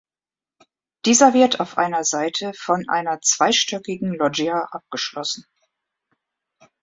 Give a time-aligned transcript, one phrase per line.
[1.05, 5.45] Dieser wird auf einer Seite von einer zweistöckigen Loggia abgeschlossen.